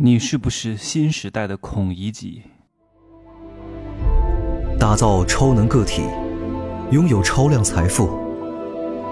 [0.00, 2.44] 你是不是新时代的孔乙己？
[4.78, 6.02] 打造超能个体，
[6.92, 8.08] 拥有超量财富，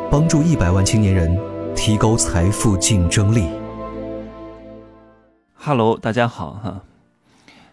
[0.08, 1.36] 帮助一百万青年人
[1.74, 3.48] 提高财富竞争力。
[5.56, 6.84] Hello，大家好哈，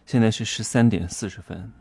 [0.07, 1.71] 现在是十三点四十分。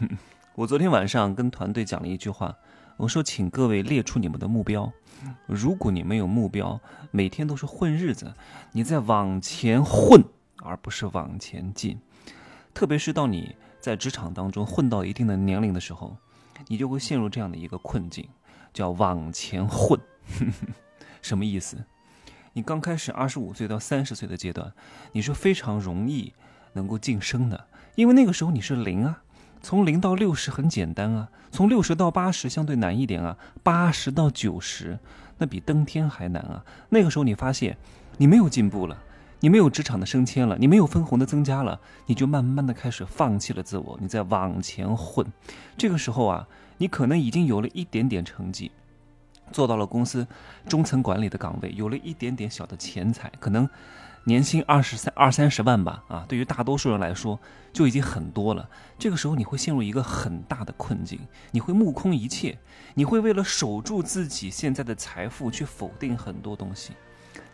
[0.56, 2.56] 我昨天晚上跟团队讲了一句话，
[2.96, 4.90] 我说，请各位列出你们的目标。
[5.46, 6.80] 如果你没有目标，
[7.10, 8.32] 每天都是混日子，
[8.72, 10.24] 你在往前混。
[10.68, 11.98] 而不是往前进，
[12.74, 16.16] 特别是到你在职场当中混到一定的年龄的时候，
[16.66, 18.28] 你就会陷入这样的一个困境，
[18.74, 19.98] 叫往前混。
[21.22, 21.84] 什么意思？
[22.52, 24.72] 你刚开始二十五岁到三十岁的阶段，
[25.12, 26.34] 你是非常容易
[26.74, 29.22] 能够晋升的，因为那个时候你是零啊，
[29.62, 34.98] 从零到六十很简单啊，从六十到八十相对难一点啊，八十到九十
[35.38, 36.64] 那比登天还难啊。
[36.90, 37.76] 那个时候你发现
[38.16, 38.98] 你没有进步了。
[39.40, 45.24] 你没有职场的升迁了，你没有分红的增加了，你就慢慢的开始放弃了自我，你在往前混。
[45.76, 48.72] 这个时候啊，你可能已经有了一点点成绩，
[49.52, 50.26] 做到了公司
[50.68, 53.68] 中层管理的岗位，有了一点点小的钱财，可能
[54.24, 57.38] 年薪二十三二三十万吧，啊，对于大多数人来说
[57.72, 58.68] 就已经很多了。
[58.98, 61.20] 这个时候你会陷入一个很大的困境，
[61.52, 62.58] 你会目空一切，
[62.94, 66.94] 你会为了守住自己现在的财富去否定很多东西，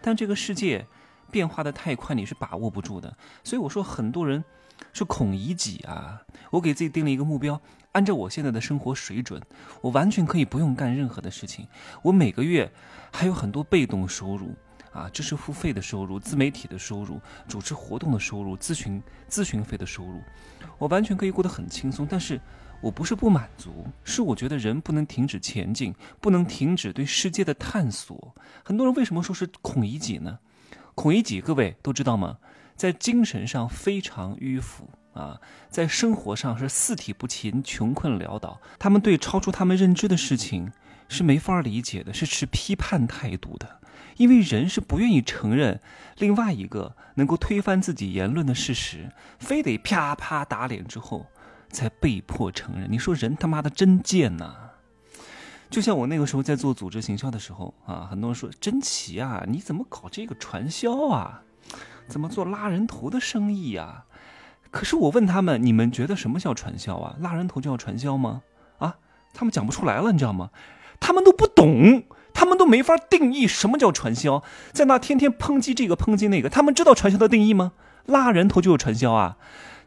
[0.00, 0.86] 但这个世界。
[1.34, 3.12] 变化的太快，你是把握不住的。
[3.42, 4.44] 所以我说，很多人
[4.92, 6.22] 是孔乙己啊。
[6.52, 9.42] 我给自己定了一个目标，按照我现在的生活水准，
[9.80, 11.66] 我完全可以不用干任何的事情。
[12.05, 12.70] 我每个月
[13.10, 14.55] 还有很多被动收入
[14.92, 20.22] 啊，知识付费的收入、自媒体的收入、主持活动的收入、咨询咨询费的收入，
[20.78, 22.06] 我完全可以过得很轻松。
[22.08, 22.40] 但是
[22.80, 28.32] 我不是不满足，是我觉得人不能停止前进，不能停止对世界的探索。
[28.62, 30.38] 很多人为什么说是孔乙己呢？
[30.94, 32.38] 孔乙己，各位都知道吗？
[32.76, 38.60] 在精神上非常迂腐啊，在生活上是四体不勤、穷困潦倒。
[38.78, 40.72] 他们对超出他们认知的事情
[41.08, 43.80] 是没法理解的，是持批判态度的。
[44.16, 45.80] 因为人是不愿意承认
[46.18, 51.27] 另外一个能够推翻自己言论的事实，非得啪啪打脸之后
[51.70, 52.90] 才被迫承认。
[52.90, 54.64] 你说人他妈的真贱呐！
[55.74, 61.42] 就像我那个时候在做组织行销的时候啊，很多人说真奇啊，你怎么搞这个传销啊？
[62.07, 64.05] 怎么做拉人头的生意啊？
[64.70, 67.17] 可是我问他们，你们觉得什么叫传销啊？
[67.18, 68.42] 拉人头就叫传销吗？
[68.79, 68.98] 啊，
[69.33, 70.51] 他们讲不出来了，你知道吗？
[71.01, 77.73] 他们都不懂，他们都没法定义什么叫传销，在那天天抨击这个抨击那个，他们知道传销的定义吗？
[78.07, 79.36] 拉人头就是传销啊？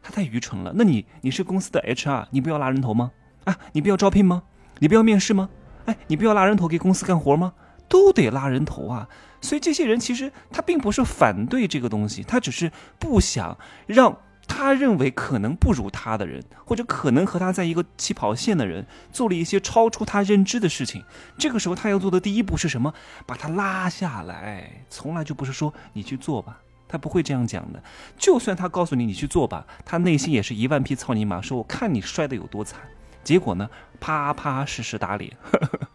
[0.02, 0.74] 他太愚蠢了。
[0.76, 3.12] 那你你是公司的 HR，你不要拉人头吗？
[3.44, 4.42] 啊，你不要招聘吗？
[4.80, 5.48] 你不要面试吗？
[5.88, 7.54] 哎，你不要拉人头给公司干活吗？
[7.88, 9.08] 都得拉人头啊！
[9.40, 13.56] 所以这些人其实他并不是反对这个东西，他只是不想
[13.86, 14.14] 让
[14.46, 21.02] 他认为可能不如他的人，或者可能和他在一个起跑线的人做了一些超出他认知的事情。
[21.38, 22.92] 这个时候他要做的第一步是什么？
[23.24, 24.84] 把他拉下来。
[24.90, 27.82] 从来就不是说你去做吧，他不会这样讲的。
[28.18, 32.80] 就算他告诉你你去做吧，他内心也是一万匹草泥马，说我看你摔得有多惨。
[33.24, 33.68] 结果呢？
[34.00, 35.36] 啪啪实实打脸。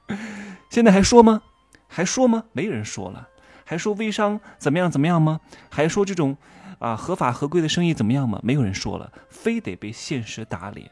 [0.70, 1.42] 现在还说吗？
[1.88, 2.44] 还说吗？
[2.52, 3.28] 没人说了。
[3.66, 5.40] 还说微商怎么样怎么样吗？
[5.70, 6.38] 还说这种
[6.80, 8.40] 啊合法合规的生意怎么样吗？
[8.44, 10.92] 没有人说了，非得被现实打脸。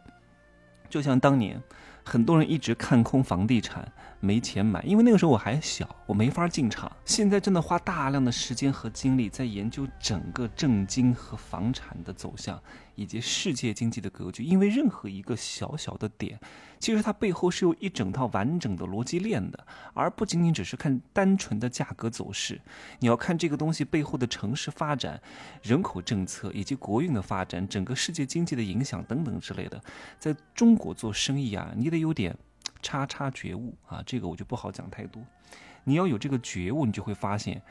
[0.89, 1.61] 就像当年。
[2.03, 6.91] 很多人一直看空房地产，没钱买，因为那个时候我还小，我没法进场。
[7.05, 12.59] 现在真的花大量的时间和精力在研究整个政经和房产的走向，
[12.95, 14.43] 以及世界经济的格局。
[14.43, 16.39] 因为任何一个小小的点，
[16.79, 22.59] 其实它背后是有一整套完整的逻辑链的，而不仅仅只是看单纯的价格走势。
[22.99, 25.21] 你要看这个东西背后的城市发展、
[25.61, 29.79] 人口政策以及国运的发展、整个世界经济的影响等等之类的。
[30.19, 31.91] 在中国做生意啊，你。
[31.91, 32.33] 得有点
[32.81, 35.21] 叉叉觉悟啊，这个我就不好讲太多。
[35.83, 37.61] 你要有这个觉悟，你就会发现，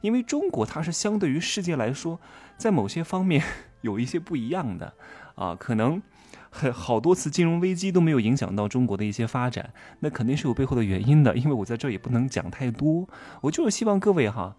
[0.00, 2.18] 因为中国它是相对于世界来说，
[2.56, 3.42] 在某些方面
[3.82, 4.92] 有一些不一样的
[5.36, 6.02] 啊，可能
[6.50, 11.36] 很好多次金融危机都没有影响到中国的一些发展，那肯定是有背后的原因的。
[11.36, 13.08] 因为我在这儿也不能讲太多，
[13.40, 14.56] 我就是希望各位哈，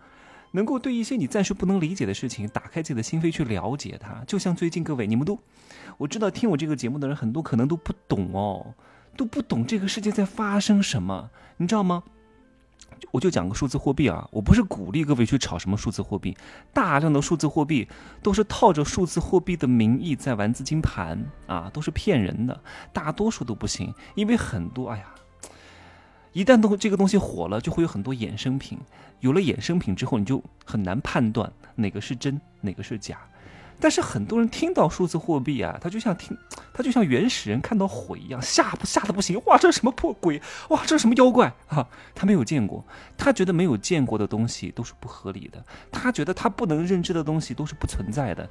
[0.52, 4.24] 能够对一些你暂时不能理解的事情，打开自己的心扉去了解它。
[4.26, 5.38] 就像最近各位，你们都
[5.98, 8.74] 我知道听我这个节目的人很多，可能都不懂哦。
[9.16, 12.04] 都不懂这个世界在发生什么，你知道吗？
[13.12, 16.38] 我就讲个数字货币啊，我不是鼓励各位去炒什么数字货币，
[16.72, 17.88] 大量的数字货币
[18.22, 22.62] 都是套着数字货币的名义在玩资金盘啊，都是骗人的，
[22.94, 25.06] 大多数都不行，因为很多，哎呀，
[26.32, 28.78] 一旦都这个东西火了，就会有很多衍生品，
[29.20, 33.18] 有了衍生品之后，你就很难判断哪个是真，哪个是假。
[33.82, 36.38] 但是很多人听到数字货币啊，他就像听，
[36.72, 39.42] 他就像原始人看到火一样，吓不吓得不行？
[39.48, 40.40] 哇，这是什么破鬼？
[40.70, 41.86] 哇，这是什么妖怪啊？
[42.14, 42.86] 他没有见过，
[43.18, 48.48] 他觉得没有见过的东西都是不合理的，他觉得他不能认知的东西都是不存在的，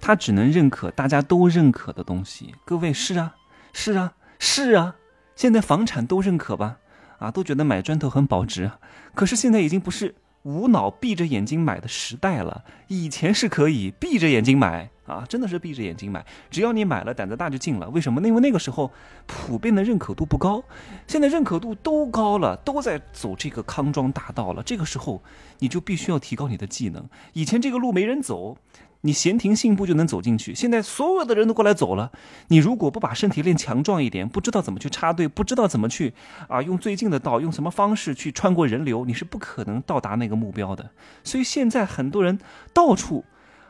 [0.00, 2.54] 他只能认可大家都认可的东西。
[2.64, 3.36] 各位是啊，
[3.72, 4.96] 是啊，是啊，
[5.36, 6.78] 现在房产都认可吧？
[7.18, 8.70] 啊，都觉得买砖头很保值，
[9.14, 10.16] 可是现在已经不是。
[10.42, 17.88] 无脑闭着眼睛买的时代了，以前是可以闭着眼睛买啊，真的是闭着眼睛买，只要你买了，胆子大就进了。
[17.90, 18.20] 为什么？
[18.22, 18.90] 因为那个时候
[19.26, 20.62] 普遍的认可度不高，
[21.06, 24.62] 现在认可度都高了，都在走这个康庄大道了。
[24.62, 25.22] 这个时候
[25.58, 27.08] 你就必须要提高你的技能。
[27.32, 28.56] 以前这个路没人走。
[29.04, 32.10] 你闲庭信步就能走进去，现在所有的人都过来走了。
[32.48, 36.14] 你如果不把身体练强壮一点，不知道怎么去插队，不知道怎么去
[36.48, 40.90] 啊，用最近的道，用什么方式去穿过人流，你是不可能到达那个目标的。
[41.24, 42.38] 所以现在很多人
[42.72, 43.24] 到处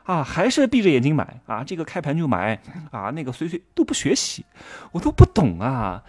[0.05, 4.45] 啊，还是闭着眼睛买啊，这个开盘就买啊，那个随随都不学习，
[4.93, 6.03] 我都不懂啊。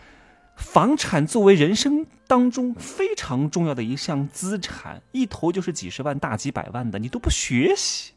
[0.56, 8.14] 房产作为人生当中非常重要的一项资产，一投就是几十万、大几百万的，你都不学习，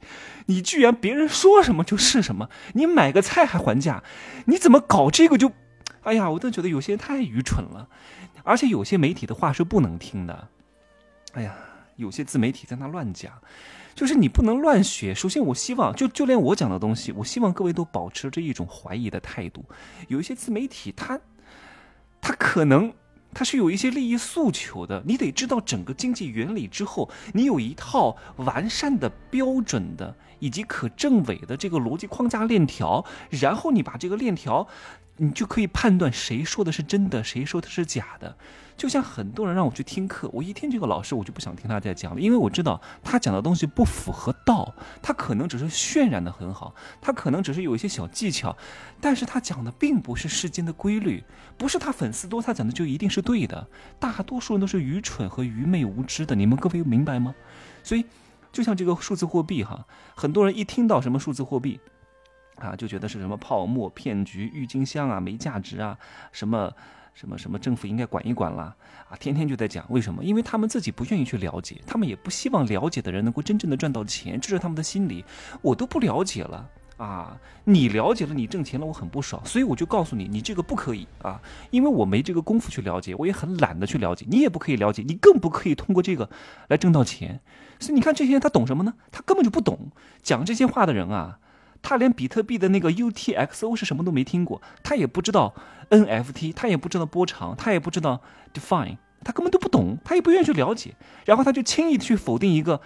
[0.47, 4.03] 你居然别人说什么就是什么，你买个菜还还价，
[4.47, 5.51] 你怎么搞这个就，
[6.03, 7.89] 哎呀，我都觉得有些人太愚蠢了，
[8.45, 10.49] 而且有些媒体的话是不能听的，
[11.33, 11.57] 哎呀，
[11.97, 13.33] 有些自媒体在那乱讲，
[13.95, 15.15] 就是你不能乱学。
[15.15, 19.65] 首先，我希望就就连我讲的东西，我希望各位都保持着一种怀疑的态度。
[20.09, 21.19] 有一些自媒体他。
[22.27, 22.93] 他可能
[23.33, 34.67] 他是有一些利益诉求的，你得知道整个经济原理之后，你有一套完善的标准的以及可证伪的这个逻辑框架链条，然后你把这个链条。
[35.19, 38.37] 你就可以判断谁说的是真的，谁说的是假的。
[38.77, 48.57] 就像很多人让我去听课，我一听这个老师，我就不想听他在讲了，因为我知道他讲的东西不符合道，他可能只是渲染的很好，他可能只是有一些小技巧，
[49.01, 51.25] 但是他讲的并不是世间的规律，
[51.57, 53.67] 不是他粉丝多他讲的就一定是对的。
[53.99, 57.35] 大多数人都是愚蠢和愚昧无知的，你们各位明白吗？
[57.83, 58.05] 所以，
[58.53, 61.81] 就像这个数字货币哈，很多人一听到什么数字货币。
[62.57, 65.99] 啊，就觉得是什么泡沫骗局、郁金香啊，没价值啊，
[66.33, 66.73] 什么
[67.17, 68.77] 什么什么政府应该管一管啦，
[69.09, 70.23] 啊，天天就在讲为什么？
[70.23, 75.25] 因为他们自己不愿意去了解，他们也不希望了解的人能够真正的赚到钱，这是他们的心理。
[75.63, 76.69] 我都不了解了
[76.99, 81.41] 啊，你了解了，你挣钱了，我很不爽，所以我就告诉你，你这个不可以啊，
[81.71, 86.29] 因为我没这个功夫去了解，我也很懒得去了解，你也不可以了解，你更不可以通过这个
[86.69, 87.41] 来挣到钱。
[87.81, 88.93] 所以你看这些人他懂什么呢？
[89.11, 89.91] 他根本就不懂，
[90.23, 91.39] 讲这些话的人啊。
[91.89, 95.55] 他连比特币的那个 UTXO 是什么都没听过，他也不知道
[95.89, 98.21] NFT，他也不知道波长，他也不知道
[98.53, 100.97] Define，他根本都不懂，他也不愿意去了解，
[101.27, 102.81] 然后他就轻易的去否定一个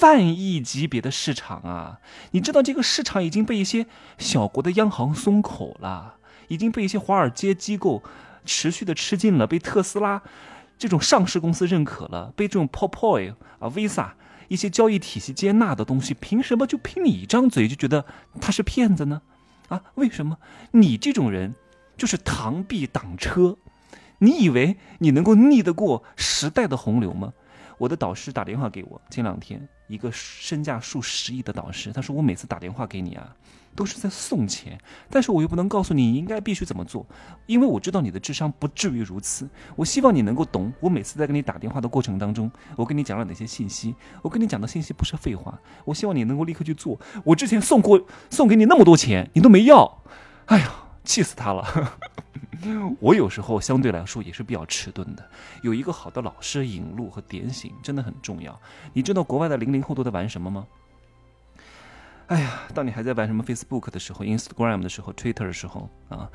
[0.00, 1.98] 万亿级别的市场啊！
[2.30, 3.84] 你知道这个市场已经被一些
[4.16, 6.14] 小国的央行松口了，
[6.48, 8.02] 已经被一些华尔街机构
[8.46, 10.22] 持续的吃进了，被特斯拉
[10.78, 14.12] 这种上市公司认可了，被这种 POPOY 啊 Visa。
[14.48, 18.04] 一些交易体系接纳的东西，凭什么就凭你一张嘴就觉得
[18.40, 19.22] 他是骗子呢？
[19.68, 20.38] 啊，为什么？
[20.72, 21.54] 你这种人
[21.96, 23.56] 就是螳臂挡车，
[24.18, 27.32] 你以为你能够逆得过时代的洪流吗？
[27.78, 33.34] 我的导师打电话给我，前两天一个身价数十亿的导师，他说我每次打电话给你啊。
[33.76, 34.80] 都是在送钱，
[35.10, 37.06] 但是我又不能告诉你应该必须怎么做，
[37.44, 39.46] 因为我知道你的智商不至于如此。
[39.76, 45.60] 我希望你能够懂，我每次在跟你打电话的过程当中，我跟你讲了哪些信息，我跟你讲的信息不是废话。
[45.84, 46.98] 我希望你能够立刻去做。
[47.22, 50.02] 我之前送过送给你那么多钱，你都没要，
[50.46, 50.72] 哎呀，
[51.06, 51.64] 气死他了。
[53.00, 55.30] 我有时候相对来说也是比较迟钝的，
[55.62, 58.58] 有一个好的老师引路和点醒真的很重要。
[58.92, 60.66] 你知道国外的零零后都在玩什么吗？
[62.28, 66.28] 哎呀，当你还在玩什么 Facebook 的时候，Instagram 的时候，Twitter 的时候啊，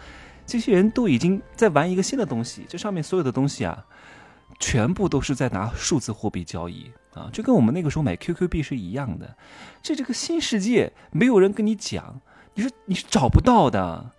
[0.45, 2.65] 这些人都已经在玩一个新的东西。
[2.69, 3.85] 这上面所有的东西啊，
[4.59, 9.35] 全部都是在拿数字货币交易啊，就跟我们那个时候买 QQ 币是一样的。
[9.81, 12.21] 这这个新世界，没有人跟你讲，
[12.53, 14.13] 你是你是找不到的。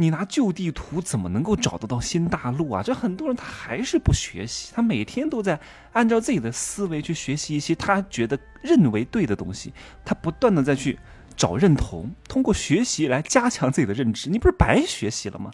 [0.00, 2.84] 你拿旧地图怎么能够找得到新大陆啊？
[2.84, 5.58] 这很多人他还是不学习，他每天都在
[5.92, 9.72] 按照自己的思维去学习一些他觉得认为对的东西，
[10.04, 10.96] 他不断的在去
[11.36, 15.50] 找认同，通过学习来加强自己的认知，你不是白学习了吗？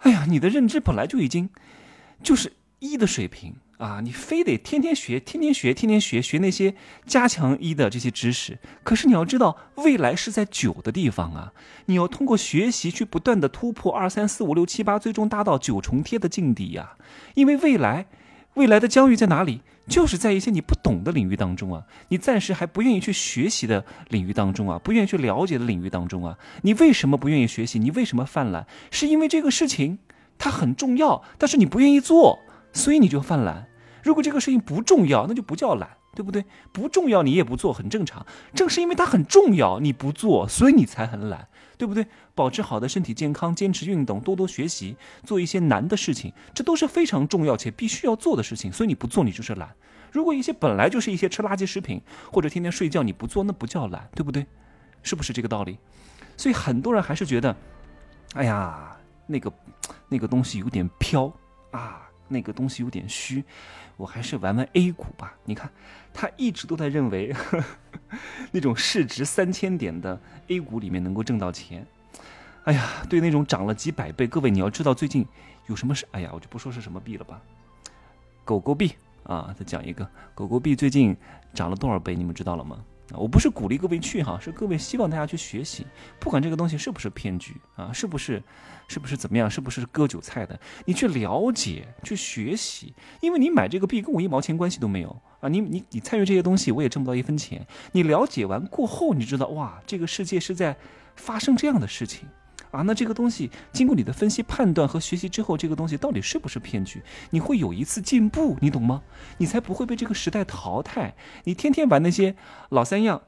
[0.00, 1.48] 哎呀，你的认知本来就已经
[2.22, 3.56] 就是一的水平。
[3.78, 8.58] 啊，你非得天天学，天天学，天天学，学那些加强一的这些知识。
[8.82, 11.52] 可是你要知道，未来是在九的地方啊！
[11.86, 16.96] 你要通过学习去不断的突破二三四五六七八，最终达到九重天的境地呀！
[17.34, 18.06] 因为未来，
[18.54, 19.60] 未来的疆域在哪里？
[19.86, 27.78] 就是在一些你不懂的领域当中啊，你暂时还不愿意去学习的领域当中啊，不愿意去了解的领域当中啊，你为什么不愿意学习？
[27.78, 28.66] 你为什么犯懒？
[28.90, 29.98] 是因为这个事情
[30.38, 32.40] 它很重要，但是你不愿意做，
[32.76, 33.66] 所以你就犯懒。
[34.04, 36.44] 如果这个事情不重要，那就不叫懒，对不对？
[36.72, 38.24] 不重要你也不做，很正常。
[38.54, 42.06] 正是因为它很重要，你不做，所以你才很懒，对不对？
[42.34, 48.70] 保持好的身体健康，坚持运动，多多学习，做一些难的事情，这都是非常重要且必须要做的事情。
[48.70, 49.74] 所以你不做，你就是懒。
[50.12, 54.46] 如果一些本来就是一些吃垃圾食品或者天天睡觉，你不做，那不叫懒，对不对？
[55.02, 55.78] 是不是这个道理？
[56.36, 57.56] 所以很多人还是觉得，
[58.34, 59.52] 哎呀，那个
[60.08, 61.32] 那个东西有点飘
[61.72, 63.44] 啊，那个东西有点虚。
[63.96, 65.34] 我还是玩玩 A 股吧。
[65.44, 65.70] 你看，
[66.12, 67.34] 他一直都在认为
[68.52, 71.86] 那种市值三千点的 A 股里面能够挣到钱。
[72.64, 75.26] 哎呀，对那种涨了几百倍，各位你要知道最近
[75.66, 76.06] 有什么事？
[76.10, 77.40] 哎呀，我就不说是什么币了吧。
[78.44, 78.92] 狗狗币
[79.22, 81.16] 啊，再讲一个狗狗币最近
[81.54, 82.14] 涨了多少倍？
[82.14, 82.84] 你们知道了吗？
[83.14, 85.86] 我不是鼓励各位去哈，是各位希望大家去学习，
[86.18, 88.42] 不管这个东西是不是骗局啊，是不是，
[88.88, 97.64] 是不是怎么样，是不是割韭菜的，你去了解，去学习，因为你买这个币跟我一毛钱关系都没有啊，你你你参与这些东西，我也挣不到一分钱。
[97.92, 100.76] 你了解完过后，你知道哇，这个世界是在
[101.14, 102.28] 发生这样的事情。
[102.70, 107.02] 啊，那这个东西经过你的分析、判断和学习之后，这个东西到底是不是骗局？
[107.30, 109.02] 你会有一次进步，你懂吗？
[109.38, 111.14] 你才不会被这个时代淘汰。
[111.44, 112.36] 你天天玩那些
[112.70, 113.22] 老三样，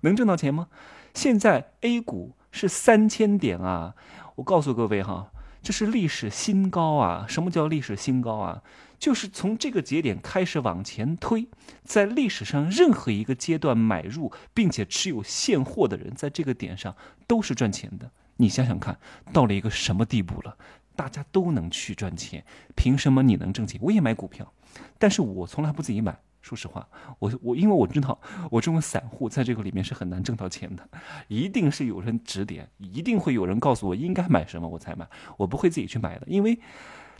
[0.00, 0.68] 能挣到钱吗？
[1.14, 3.94] 现在 A 股是三千点啊！
[4.36, 5.30] 我告诉各位哈，
[5.62, 7.26] 这是历史新高啊！
[7.28, 8.62] 什么叫历史新高啊？
[8.98, 11.48] 就是从这个节点开始往前推，
[11.82, 16.94] 在历史上任何一个阶段买入并且持有现货的人，在这个点上
[17.26, 18.10] 都是赚钱的。
[18.40, 18.98] 你想想看，
[19.32, 20.56] 到了一个什么地步了？
[20.96, 22.44] 大家都能去赚钱，
[22.74, 23.78] 凭什么你能挣钱？
[23.82, 24.50] 我也买股票，
[24.98, 26.18] 但是我从来不自己买。
[26.40, 28.18] 说实话，我我因为我知道，
[28.50, 30.88] 我这种散户在这个里面是很难挣到钱的，
[31.28, 35.06] 一定是有人指点，一定会有人告诉我应该买什么，我才买。
[35.36, 36.58] 我不会自己去买的，因为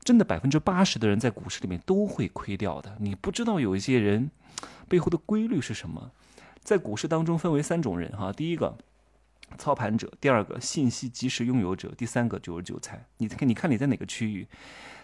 [0.02, 2.96] 真的百分之八十的人在股市里面都会亏掉的。
[2.98, 4.30] 你不知道有一些人
[4.88, 6.12] 背后的规律是什么？
[6.62, 8.78] 在股市当中分为三种人哈，第一个。
[9.58, 13.06] 操盘者，第二个信息及时拥有者，第三个就是韭菜。
[13.18, 14.46] 你看，你看你在哪个区域？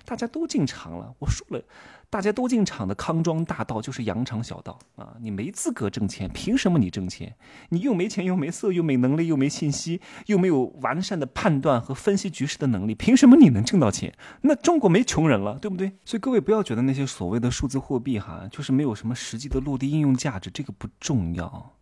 [0.04, 1.60] 大家都进场了，我说了，
[2.08, 5.16] 大家都进场的康庄大道就是羊肠小道啊！
[5.20, 7.34] 你没资格挣钱，凭什么你挣钱？
[7.70, 14.14] 你又没钱，又没色，又没能力，又没信息，又没有完善的判断和分析局势的能力，凭什么你能挣到钱？
[14.42, 15.90] 那中国没穷人了，对不对？
[16.04, 21.72] 所以各位不要觉得那些所谓的数字货币哈，就是没有什么实际的落地应用价值，这个不重要。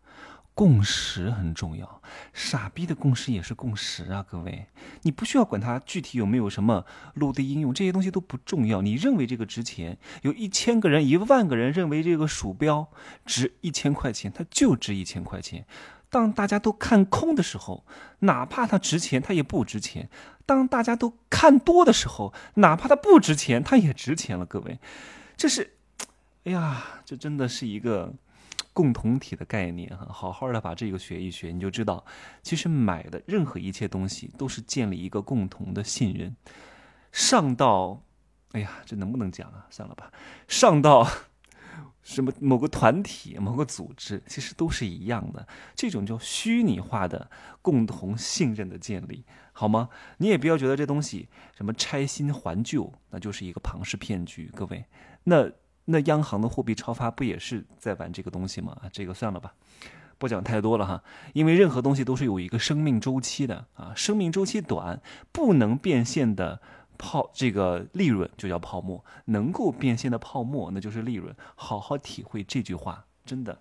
[0.55, 2.01] 共识很重要，
[2.33, 4.25] 傻逼的共识也是共识啊！
[4.27, 4.67] 各位，
[5.03, 8.81] 你不需要管它具体有没有什么落地应用，这些东西都不重要。
[8.81, 12.89] 你认为这个值钱，有一千个人、一万个人认为这个鼠标
[13.27, 15.67] 值一千块钱，它就值一千块钱。
[16.09, 17.85] 当大家都看空的时候，
[18.21, 20.07] 哪怕它值钱，它也不值钱；
[20.47, 24.47] 当大家都看多的时候，哪怕它不值钱，它也值钱了。
[24.47, 24.79] 各位，
[25.37, 25.73] 这是，
[26.45, 28.15] 哎呀，这真的是一个。
[28.75, 32.05] 共同体的概念哈，好好的把这个学一学，你就知道，
[32.43, 36.35] 其实买的任何一切东西都是建立一个共同的信任。
[37.13, 38.03] 上到，
[38.51, 39.69] 哎呀，这能不能讲啊？
[39.71, 40.11] 算了吧。
[40.49, 41.09] 上到
[42.03, 45.47] 什么某个团体、某个组织，其实都是一样的。
[45.77, 47.31] 这种叫虚拟化的
[47.63, 49.89] 共同信任的建立，好吗？
[50.19, 54.51] 你也不要觉得这东西什么拆新还旧，那就是一个庞氏骗局。
[54.53, 54.85] 各位，
[55.23, 55.53] 那。
[55.87, 58.77] 那央行的货币超发不也是在玩这个东西吗？
[58.83, 59.53] 啊，这个算了吧，
[60.19, 61.03] 不讲太多了哈。
[61.33, 65.01] 因为任何东西都是有一个生命周期的啊，生命周期短，
[65.31, 66.61] 不能变现的
[66.97, 71.35] 泡这个利润就叫泡沫，能够变现的泡沫那就是利润。
[71.55, 73.59] 好好体会这句话，真的。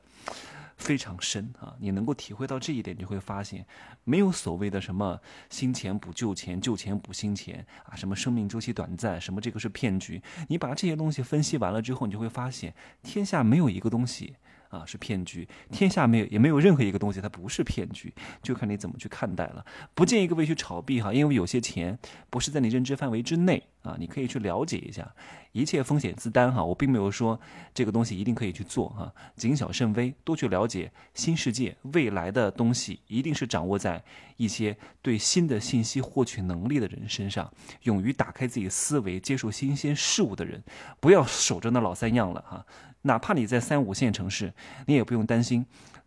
[0.84, 1.74] 非常深啊！
[1.80, 3.66] 你能够体会到这一点，你会发现，
[4.04, 5.18] 没有所谓的什么
[5.50, 10.22] 新钱补旧钱、旧钱补新钱啊，什么生命周期短暂，什么这个是骗局。
[10.50, 14.36] 你把这些东西分析完了之后，你就会发现，天下没有一个东西。
[14.74, 15.48] 啊，是骗局！
[15.72, 18.12] 天下没有，也没有任何一个东西它不是骗局，
[18.42, 19.64] 就看你怎么去看待了。
[19.94, 21.98] 不建议各位去炒币哈，因为有些钱
[22.32, 23.96] 不是在你认知范围之内啊。
[24.00, 25.14] 你可以去了解一下，
[25.52, 26.66] 一切风险自担哈。
[26.66, 27.40] 我并没有说
[27.72, 34.04] 这个东西一定可以去做哈，谨小慎微，多去了解新世界未来的东西，一定是掌握在
[34.38, 37.54] 一些对新的信息获取能力的人身上，
[37.84, 40.64] 勇于打开自己思维、接受新鲜事物的人，
[41.00, 42.66] 不要守着那老三样了哈。
[43.04, 44.54] 哪怕你在三五线城市，
[44.88, 45.66] 你也不用担心。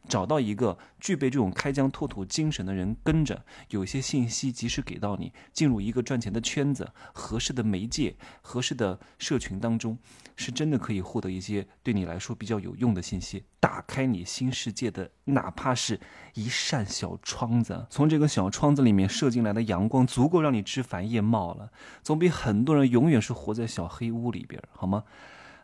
[0.09, 9.99] 找到一个具备这种开疆拓土精神的人跟着，有一些信息及时给到你，进入一个赚钱的圈子，合适的媒介、合适的社群当中，
[10.37, 15.99] 是真的可以获得一些对你来说比较有用的信息，打开你新世界的，哪怕是
[16.35, 21.69] 一扇小窗子，从这个小窗子里面射进来的阳光，足够让你枝繁叶茂了，
[22.05, 25.03] 总比很多人永远是活在小黑屋里边好吗？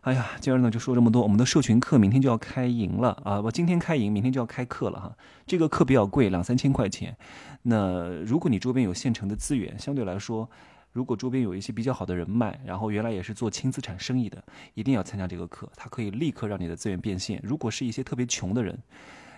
[0.02, 1.23] 哎呀，今儿呢就说这么多。
[1.23, 3.40] 我们的社群课明天就要开营了啊！
[3.40, 5.16] 我今天开营，明天就要开课了哈。
[5.47, 7.16] 这个课比较贵，两三千块钱。
[7.62, 10.50] 那如果你周边有现成的资源，相对来说，
[10.90, 14.42] 如果周边有一些比较好的人脉，然后原来也是做轻资产生意的，
[14.75, 15.71] 一定要参加这个课。
[15.76, 17.40] 它可以立刻让你的资源变现。
[17.44, 18.76] 如果是一些特别穷的人，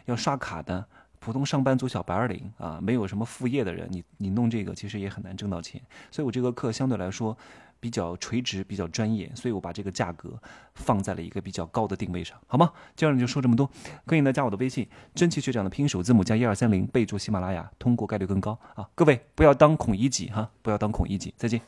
[0.06, 0.82] 要刷卡的
[1.18, 5.78] 普通上班族小白领啊，没有什么副业的人，你你弄这个其实也很难挣到钱。
[6.10, 7.36] 所以我这个课相对来说。
[7.84, 10.40] 比较垂直，比较专业，所以我把这个价格
[10.74, 12.72] 放在了一个比较高的定位上，好吗？
[12.96, 13.70] 今儿就说这么多，
[14.06, 18.88] 可以呢加我的微信，真奇学长的拼音首字母加一二三零，备注喜马拉雅，通过概率更高啊！
[18.94, 21.60] 各位不要当孔乙己哈，不要当孔乙己，再见。